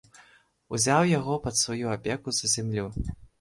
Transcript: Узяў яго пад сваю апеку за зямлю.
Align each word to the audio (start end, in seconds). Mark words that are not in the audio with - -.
Узяў 0.77 1.05
яго 1.09 1.35
пад 1.43 1.59
сваю 1.65 1.93
апеку 1.97 2.29
за 2.39 2.51
зямлю. 2.55 2.89